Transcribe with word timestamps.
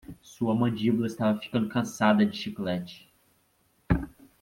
Sua 0.19 0.55
mandíbula 0.55 1.05
estava 1.05 1.39
ficando 1.39 1.69
cansada 1.69 2.25
de 2.25 2.35
chiclete. 2.35 3.07